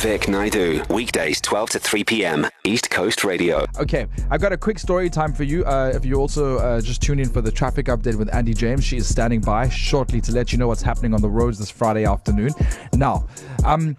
[0.00, 2.46] Vic Naidu, weekdays 12 to 3 p.m.
[2.64, 3.64] East Coast Radio.
[3.78, 5.64] Okay, I've got a quick story time for you.
[5.64, 8.84] Uh, if you also uh, just tune in for the traffic update with Andy James,
[8.84, 11.70] she is standing by shortly to let you know what's happening on the roads this
[11.70, 12.50] Friday afternoon.
[12.92, 13.26] Now,
[13.64, 13.96] um,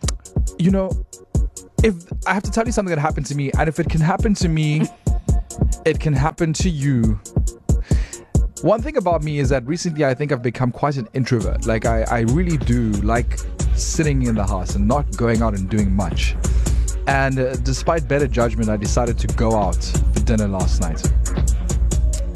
[0.60, 0.91] you know,
[1.84, 1.96] if
[2.27, 4.36] I have to tell you something that happened to me, and if it can happen
[4.36, 4.84] to me,
[5.84, 7.20] it can happen to you.
[8.61, 11.66] One thing about me is that recently I think I've become quite an introvert.
[11.66, 13.39] Like, I, I really do like
[13.78, 16.36] sitting in the house and not going out and doing much.
[17.08, 19.81] And uh, despite better judgment, I decided to go out
[20.13, 21.02] for dinner last night.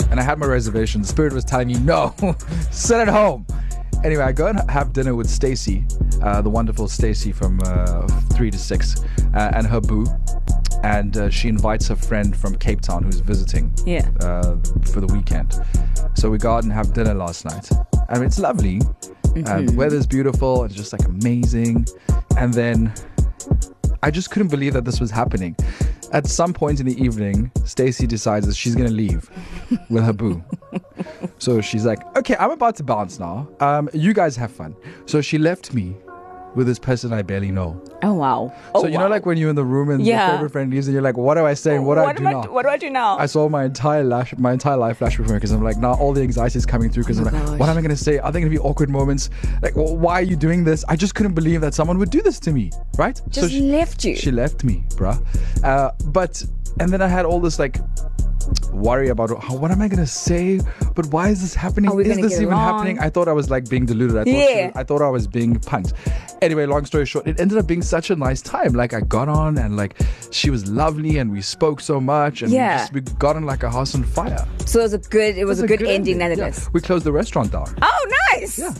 [0.09, 1.01] And I had my reservation.
[1.01, 2.13] The spirit was telling me, no,
[2.71, 3.45] sit at home.
[4.03, 5.85] Anyway, I go and have dinner with Stacy,
[6.23, 9.01] uh, the wonderful Stacy from uh, 3 to 6,
[9.35, 10.05] uh, and her boo.
[10.83, 14.09] And uh, she invites her friend from Cape Town who's visiting Yeah.
[14.21, 14.55] uh,
[14.91, 15.53] for the weekend.
[16.15, 17.69] So we go out and have dinner last night.
[18.09, 18.81] And it's lovely.
[19.35, 20.63] Uh, the weather's beautiful.
[20.63, 21.87] It's just like amazing.
[22.37, 22.93] And then
[24.03, 25.55] I just couldn't believe that this was happening.
[26.11, 29.29] At some point in the evening, Stacy decides that she's gonna leave
[29.89, 30.43] with her boo.
[31.37, 33.47] So she's like, "Okay, I'm about to bounce now.
[33.61, 34.75] Um, you guys have fun."
[35.05, 35.95] So she left me
[36.55, 37.81] with this person I barely know.
[38.03, 38.53] Oh wow.
[38.75, 40.27] Oh, so you know, like when you're in the room and Yeah.
[40.27, 41.79] your favorite friend leaves, and you're like, "What do I say?
[41.79, 43.17] What do I do now?" what do I do now?
[43.17, 45.93] I saw my entire lash, my entire life flash before me because I'm like, now
[45.93, 47.59] all the anxiety is coming through because I'm Oh like, gosh.
[47.59, 48.17] what am I gonna say?
[48.19, 49.29] Are there gonna be awkward moments?
[49.61, 50.83] Like, wh- why are you doing this?
[50.89, 53.21] I just couldn't believe that someone would do this to me, right?
[53.29, 54.15] Just left you.
[54.15, 55.17] She left me, bruh.
[55.63, 56.43] Uh, but
[56.79, 57.77] and then I had all this like
[58.73, 60.59] worry about oh, what am I gonna say?
[60.95, 61.91] But why is this happening?
[62.01, 62.59] Is this even along?
[62.77, 62.99] happening?
[62.99, 64.17] I thought I was like being deluded.
[64.17, 64.71] I thought she- Yeah.
[64.75, 65.93] I thought I was being punked.
[66.41, 68.73] Anyway, long story short, it ended up being such a nice time.
[68.73, 69.95] Like I got on and like
[70.31, 72.73] she was lovely and we spoke so much and Yeah.
[72.73, 74.47] we, just, we got on like a house on fire.
[74.65, 75.37] so it was a good.
[75.37, 76.27] It was, a good, ending, Yeah.
[76.29, 76.67] nonetheless.
[76.73, 77.67] We closed the restaurant down.
[77.83, 78.57] Oh, nice.
[78.57, 78.73] Yeah.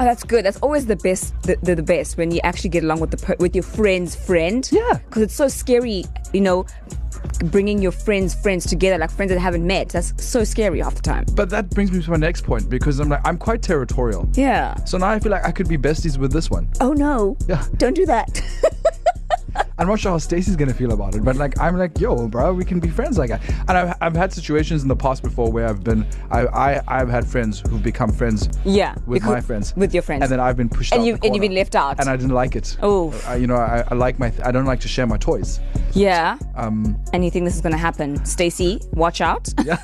[0.00, 0.42] Oh, that's good.
[0.46, 1.34] That's always the best.
[1.42, 4.66] The, the, the best when you actually get along with the with your friend's friend.
[4.72, 4.98] Yeah.
[5.04, 6.64] Because it's so scary, you know,
[7.50, 9.90] bringing your friends' friends together, like friends that haven't met.
[9.90, 11.24] That's so scary half the time.
[11.34, 14.28] But that brings me to my next point because I'm like I'm quite territorial.
[14.34, 14.74] Yeah.
[14.84, 16.68] So now I feel like I could be besties with this one.
[16.80, 17.36] Oh no.
[17.48, 17.64] Yeah.
[17.76, 18.40] Don't do that.
[19.78, 22.52] I'm not sure how Stacey's gonna feel about it, but like I'm like, yo, bro,
[22.52, 23.40] we can be friends like that.
[23.68, 27.08] And I've, I've had situations in the past before where I've been, I, I I've
[27.08, 28.94] had friends who've become friends yeah.
[29.06, 30.22] with my friends, With your friends.
[30.22, 31.98] and then I've been pushed And out You, and you've been left out.
[32.00, 32.76] and I didn't like it.
[32.82, 33.12] Oh.
[33.36, 35.60] You know, I, I like my, I don't like to share my toys.
[35.94, 36.36] yeah.
[36.56, 38.24] Um, And you think this is going to happen.
[38.24, 39.48] Stacy, watch out.
[39.64, 39.76] Yeah.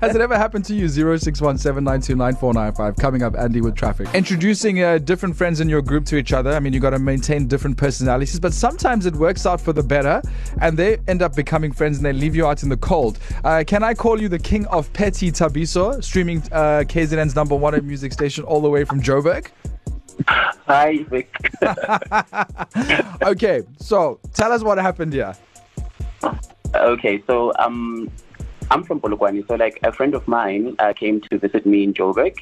[0.00, 0.86] Has it ever happened to you?
[0.86, 2.96] 0617929495.
[2.98, 4.08] Coming up, Andy with traffic.
[4.14, 6.52] Introducing uh, different friends in your group to each other.
[6.52, 9.82] I mean, you got to maintain different personalities, but sometimes it works out for the
[9.84, 10.20] better,
[10.60, 13.20] and they end up becoming friends and they leave you out in the cold.
[13.44, 16.02] Uh, can I call you the king of petty Thabiso?
[16.02, 19.46] Streaming uh, KZN's number one music station all the way from Joburg.
[20.26, 21.30] Hi, Vic.
[23.22, 25.34] Okay, so tell us what happened here.
[26.74, 28.10] okay, so um,
[28.72, 29.46] I'm from Polokwane.
[29.46, 32.34] So, like, a friend of mine uh, came to visit me in Joburg.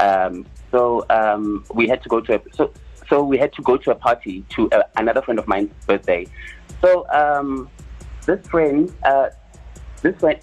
[0.00, 2.72] Um, so um, we had to go to a so
[3.08, 6.26] so we had to go to a party to uh, another friend of mine's birthday.
[6.80, 7.70] So um,
[8.26, 9.30] this friend, uh,
[10.02, 10.40] this friend,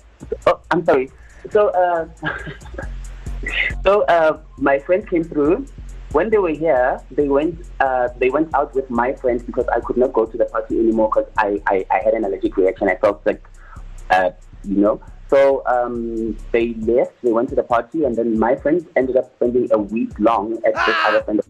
[0.48, 1.12] oh, I'm sorry.
[1.52, 2.08] So uh,
[3.84, 5.66] so uh, my friend came through.
[6.12, 9.80] When they were here, they went uh, they went out with my friends because I
[9.80, 12.88] could not go to the party anymore because I, I, I had an allergic reaction.
[12.88, 13.44] I felt sick,
[14.12, 14.30] uh,
[14.64, 15.02] you know.
[15.30, 17.20] So um, they left.
[17.24, 20.54] They went to the party, and then my friends ended up spending a week long
[20.64, 21.42] at this other friend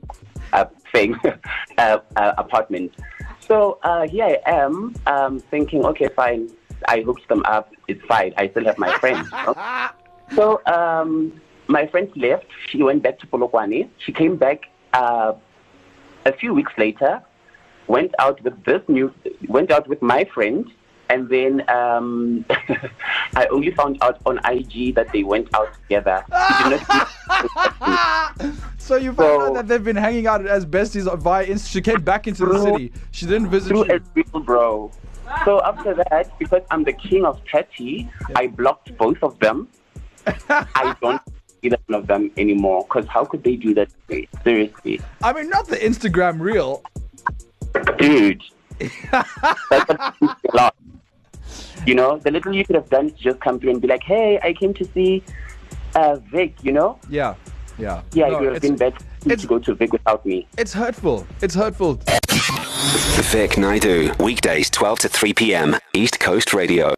[0.54, 1.20] uh, thing
[1.78, 2.94] uh, uh, apartment.
[3.40, 6.50] So uh, here I am, um, thinking, okay, fine.
[6.88, 7.72] I hooked them up.
[7.88, 8.34] It's fine.
[8.38, 9.28] I still have my friends.
[9.32, 9.90] you know?
[10.36, 12.48] So um, my friend left.
[12.70, 13.90] She went back to Polokwane.
[14.00, 15.34] She came back uh,
[16.26, 17.22] a few weeks later.
[17.88, 19.14] Went out with this new.
[19.48, 20.66] Went out with my friend,
[21.14, 22.44] and then um,
[23.36, 26.26] I only found out on IG that they went out together.
[26.58, 30.66] She did not give- So you found So- out that they've been hanging out as
[30.66, 31.70] besties via Insta.
[31.72, 32.92] She came back into the city.
[33.12, 34.02] She didn't visit through you.
[34.16, 34.92] real bro.
[35.46, 39.68] So after that, because I'm the king of petty, I blocked both of them.
[40.50, 41.34] I don't see
[41.68, 42.84] either one of them anymore.
[42.84, 44.28] Because how could they do that to me?
[44.44, 45.00] Seriously.
[45.22, 46.84] I mean, not the Instagram reel.
[47.98, 48.42] Dude.
[49.12, 50.14] That's a
[50.54, 50.76] lot.
[51.86, 54.04] You know, the little you could have done is just come through and be like,
[54.04, 55.24] hey, I came to see
[55.96, 57.00] uh, Vic, you know?
[57.10, 57.36] Yeah,
[57.78, 58.02] yeah.
[58.14, 60.48] Yeah, No, it would have it's, been better to go to Vic without me.
[60.58, 61.26] it's hurtful.
[61.42, 62.00] It's hurtful.
[63.32, 65.76] Vic Naidu, weekdays 12 to 3 p.m.
[65.94, 66.92] East Coast Radio.